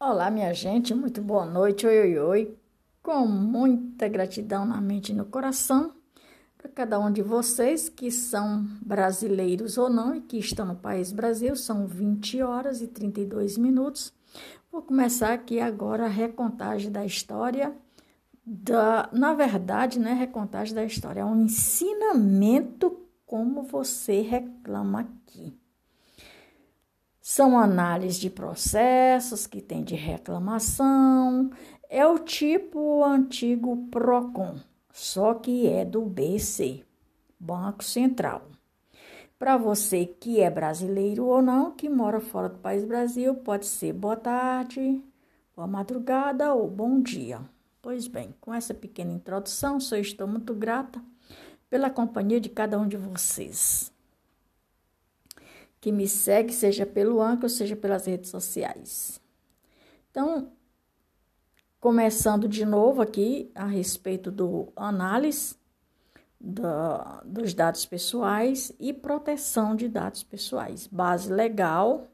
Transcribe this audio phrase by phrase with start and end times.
[0.00, 2.58] Olá, minha gente, muito boa noite, oi, oi, oi,
[3.00, 5.94] com muita gratidão na mente e no coração
[6.58, 11.12] para cada um de vocês que são brasileiros ou não e que estão no país
[11.12, 14.12] Brasil, são 20 horas e 32 minutos.
[14.70, 17.72] Vou começar aqui agora a recontagem da história,
[18.44, 25.56] da, na verdade, né, recontagem da história, é um ensinamento como você reclama aqui.
[27.26, 31.50] São análises de processos que tem de reclamação.
[31.88, 34.56] É o tipo antigo PROCON,
[34.92, 36.84] só que é do BC,
[37.40, 38.42] Banco Central.
[39.38, 43.94] Para você que é brasileiro ou não, que mora fora do país Brasil, pode ser
[43.94, 45.02] boa tarde,
[45.56, 47.40] boa madrugada ou bom dia.
[47.80, 51.02] Pois bem, com essa pequena introdução, só estou muito grata
[51.70, 53.93] pela companhia de cada um de vocês
[55.84, 59.20] que me segue, seja pelo Anchor, seja pelas redes sociais.
[60.10, 60.50] Então,
[61.78, 65.56] começando de novo aqui a respeito do análise
[66.40, 70.86] da, dos dados pessoais e proteção de dados pessoais.
[70.86, 72.08] Base legal,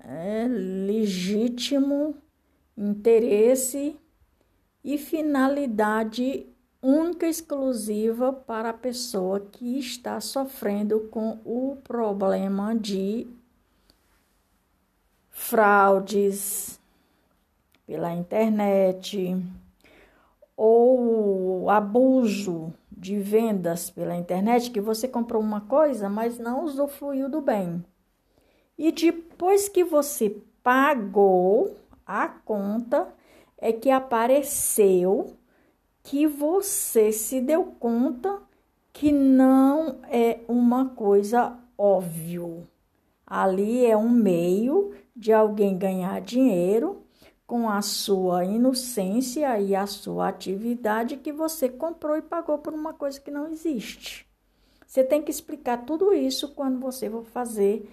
[0.00, 2.18] é, legítimo,
[2.76, 3.96] interesse
[4.84, 6.46] e finalidade
[6.82, 13.26] única e exclusiva para a pessoa que está sofrendo com o problema de
[15.30, 16.80] fraudes
[17.86, 19.36] pela internet
[20.56, 27.40] ou abuso de vendas pela internet que você comprou uma coisa, mas não usufruiu do
[27.40, 27.84] bem.
[28.76, 33.08] E depois que você pagou a conta,
[33.56, 35.36] é que apareceu
[36.08, 38.40] que você se deu conta
[38.94, 42.66] que não é uma coisa óbvio.
[43.26, 47.02] Ali é um meio de alguém ganhar dinheiro
[47.46, 52.94] com a sua inocência e a sua atividade que você comprou e pagou por uma
[52.94, 54.26] coisa que não existe.
[54.86, 57.86] Você tem que explicar tudo isso quando você for fazer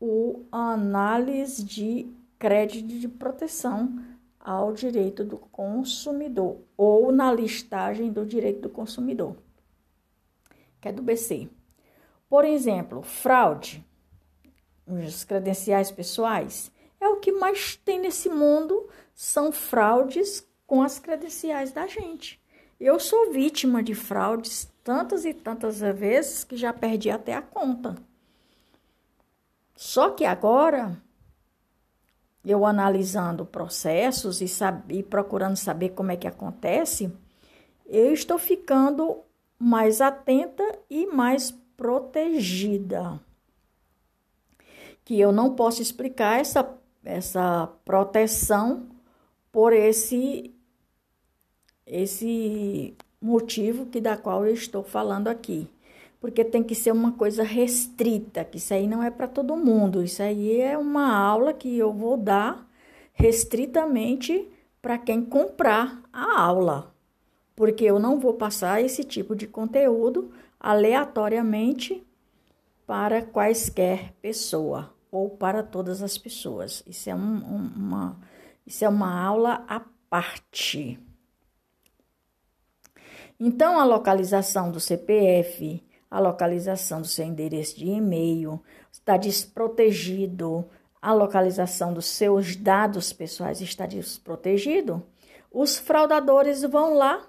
[0.00, 4.02] o análise de crédito de proteção
[4.42, 9.36] ao direito do consumidor ou na listagem do direito do consumidor,
[10.80, 11.48] que é do BC.
[12.28, 13.86] Por exemplo, fraude,
[14.86, 21.70] os credenciais pessoais, é o que mais tem nesse mundo, são fraudes com as credenciais
[21.70, 22.40] da gente.
[22.80, 27.96] Eu sou vítima de fraudes tantas e tantas vezes que já perdi até a conta.
[29.76, 31.00] Só que agora
[32.44, 37.12] eu analisando processos e, sabe, e procurando saber como é que acontece,
[37.86, 39.20] eu estou ficando
[39.58, 43.20] mais atenta e mais protegida.
[45.04, 46.68] Que eu não posso explicar essa,
[47.04, 48.88] essa proteção
[49.50, 50.54] por esse
[51.84, 55.68] esse motivo que da qual eu estou falando aqui
[56.22, 60.04] porque tem que ser uma coisa restrita, que isso aí não é para todo mundo.
[60.04, 62.64] Isso aí é uma aula que eu vou dar
[63.12, 64.48] restritamente
[64.80, 66.94] para quem comprar a aula,
[67.56, 72.06] porque eu não vou passar esse tipo de conteúdo aleatoriamente
[72.86, 76.84] para quaisquer pessoa ou para todas as pessoas.
[76.86, 77.38] Isso é, um,
[77.76, 78.16] uma,
[78.64, 81.00] isso é uma aula à parte.
[83.40, 85.82] Então, a localização do CPF,
[86.12, 88.62] a localização do seu endereço de e-mail,
[88.92, 90.68] está desprotegido,
[91.00, 95.02] a localização dos seus dados pessoais está desprotegido,
[95.50, 97.26] os fraudadores vão lá,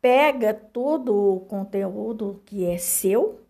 [0.00, 3.42] pega todo o conteúdo que é seu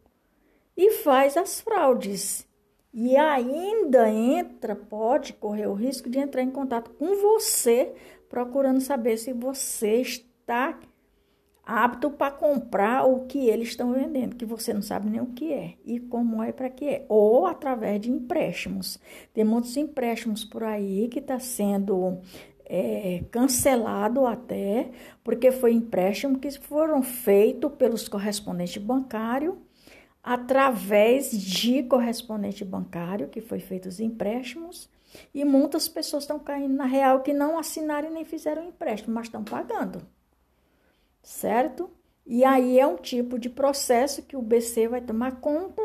[0.77, 2.47] e faz as fraudes.
[2.93, 7.95] E ainda entra, pode correr o risco de entrar em contato com você,
[8.29, 10.79] procurando saber se você está
[11.67, 15.53] apto para comprar o que eles estão vendendo, que você não sabe nem o que
[15.53, 19.01] é e como é para que é, ou através de empréstimos.
[19.35, 22.21] Tem muitos empréstimos por aí que está sendo
[22.65, 24.93] é, cancelado até,
[25.25, 29.57] porque foi empréstimo que foram feitos pelos correspondentes bancários
[30.23, 34.89] através de correspondente bancário, que foi feito os empréstimos,
[35.33, 39.27] e muitas pessoas estão caindo na real que não assinaram e nem fizeram empréstimo, mas
[39.27, 40.03] estão pagando
[41.27, 41.91] certo?
[42.25, 45.83] E aí é um tipo de processo que o BC vai tomar conta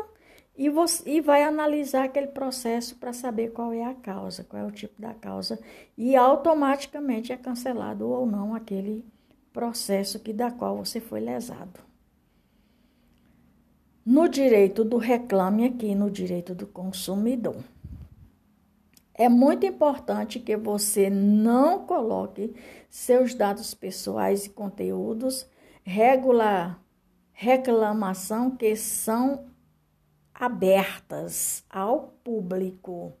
[0.56, 4.64] e, você, e vai analisar aquele processo para saber qual é a causa, qual é
[4.64, 5.58] o tipo da causa,
[5.98, 9.04] e automaticamente é cancelado ou não aquele
[9.52, 11.80] processo que da qual você foi lesado.
[14.06, 17.56] No direito do reclame aqui, no direito do consumidor.
[19.14, 22.54] É muito importante que você não coloque
[22.88, 25.46] seus dados pessoais e conteúdos
[25.84, 26.80] regular
[27.32, 29.46] reclamação que são
[30.32, 33.12] abertas ao público.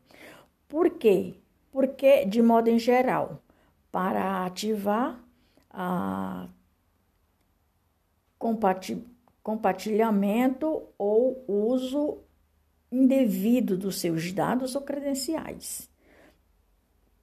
[0.68, 1.34] Por quê?
[1.70, 3.42] Porque, de modo em geral,
[3.90, 5.22] para ativar
[5.70, 6.48] a
[9.42, 12.18] compartilhamento ou uso
[12.92, 15.90] indevido dos seus dados ou credenciais.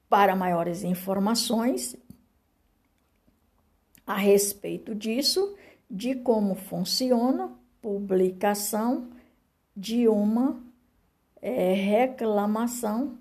[0.09, 1.95] Para maiores informações
[4.05, 5.55] a respeito disso,
[5.89, 9.11] de como funciona publicação
[9.77, 10.61] de uma
[11.41, 13.19] é, reclamação,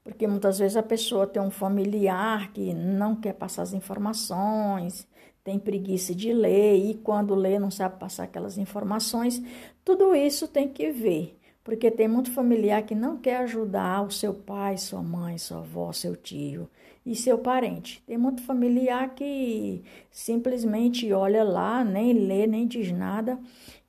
[0.04, 5.08] Porque muitas vezes a pessoa tem um familiar que não quer passar as informações,
[5.44, 9.42] tem preguiça de ler e quando lê não sabe passar aquelas informações.
[9.84, 14.36] Tudo isso tem que ver, porque tem muito familiar que não quer ajudar o seu
[14.36, 16.70] pai, sua mãe, sua avó, seu tio
[17.04, 18.04] e seu parente.
[18.06, 23.40] Tem muito familiar que simplesmente olha lá, nem lê, nem diz nada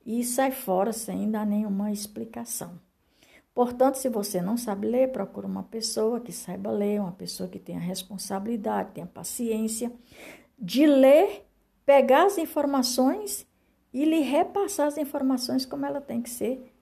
[0.03, 2.79] e sai fora sem dar nenhuma explicação.
[3.53, 7.59] Portanto, se você não sabe ler, procure uma pessoa que saiba ler, uma pessoa que
[7.59, 9.91] tenha responsabilidade, tenha paciência
[10.57, 11.45] de ler,
[11.85, 13.45] pegar as informações
[13.93, 16.73] e lhe repassar as informações como ela tem que ser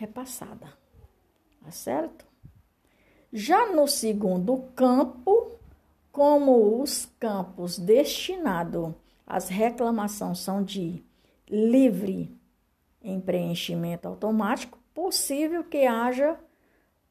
[0.00, 0.72] repassada.
[1.62, 2.26] Tá certo?
[3.30, 5.52] Já no segundo campo,
[6.10, 8.94] como os campos destinados
[9.26, 11.04] às reclamações são de
[11.48, 12.34] livre
[13.02, 16.38] em preenchimento automático, possível que haja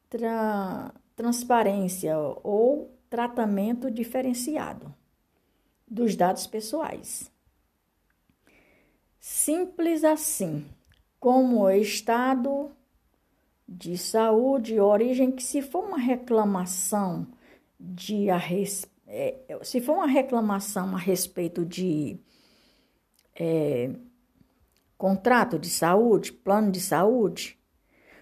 [0.08, 4.94] tra transparência ou tratamento diferenciado
[5.86, 7.30] dos dados pessoais.
[9.18, 10.66] Simples assim,
[11.18, 12.70] como o estado
[13.70, 17.24] de saúde, origem, que se for uma reclamação
[17.78, 22.18] de a res, é, se for uma reclamação a respeito de
[23.38, 23.92] é,
[24.98, 27.56] contrato de saúde, plano de saúde,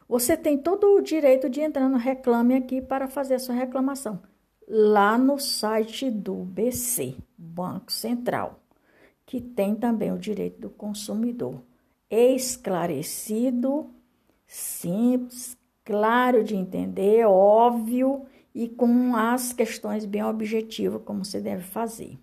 [0.06, 4.22] você tem todo o direito de entrar no Reclame Aqui para fazer a sua reclamação.
[4.66, 8.60] Lá no site do BC, Banco Central,
[9.24, 11.62] que tem também o direito do consumidor.
[12.10, 13.90] Esclarecido,
[14.48, 22.18] simples, claro de entender, óbvio e com as questões bem objetivas, como você deve fazer.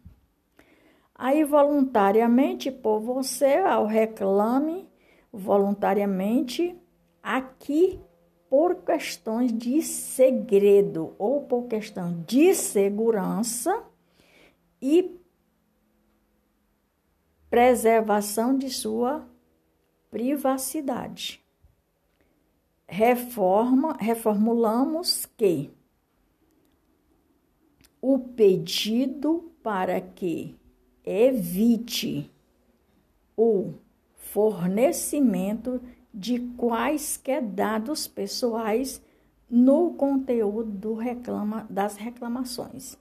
[1.17, 4.89] Aí, voluntariamente, por você, ao reclame,
[5.31, 6.77] voluntariamente,
[7.27, 7.99] Aqui,
[8.47, 13.83] por questões de segredo ou por questão de segurança
[14.79, 15.19] e
[17.49, 19.27] preservação de sua
[20.11, 21.43] privacidade.
[22.87, 25.71] Reforma, reformulamos que
[28.01, 30.55] o pedido para que
[31.03, 32.31] evite
[33.35, 33.73] o
[34.15, 35.81] fornecimento
[36.13, 39.01] de quaisquer dados pessoais
[39.49, 42.97] no conteúdo do reclama, das reclamações.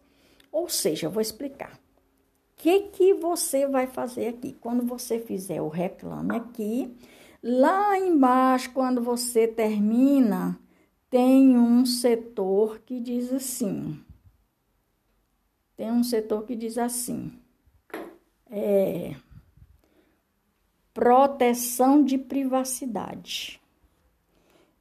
[0.50, 1.74] Ou seja, vou explicar.
[1.74, 1.78] O
[2.56, 4.56] que, que você vai fazer aqui?
[4.60, 6.96] Quando você fizer o reclame aqui,
[7.44, 10.58] lá embaixo, quando você termina,
[11.10, 14.02] tem um setor que diz assim:
[15.76, 17.38] tem um setor que diz assim:
[18.50, 19.14] é,
[20.94, 23.60] proteção de privacidade.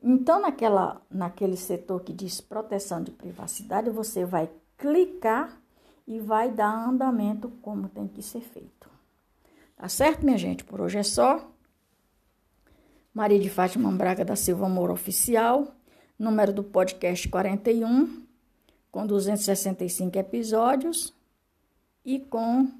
[0.01, 5.61] Então, naquela, naquele setor que diz proteção de privacidade, você vai clicar
[6.05, 8.89] e vai dar andamento como tem que ser feito.
[9.75, 10.63] Tá certo, minha gente?
[10.63, 11.52] Por hoje é só.
[13.13, 15.75] Maria de Fátima Braga da Silva Moura Oficial,
[16.17, 18.23] número do podcast 41,
[18.91, 21.13] com 265 episódios
[22.03, 22.71] e com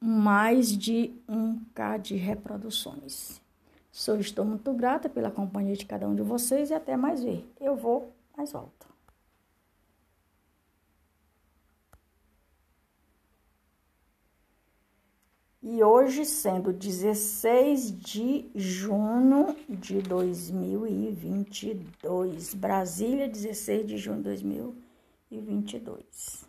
[0.00, 3.40] mais de 1K de reproduções.
[3.92, 7.48] Sou, estou muito grata pela companhia de cada um de vocês e até mais ver.
[7.60, 8.87] Eu vou, mas volto.
[15.70, 26.46] E hoje, sendo 16 de junho de 2022, Brasília, 16 de junho de 2022.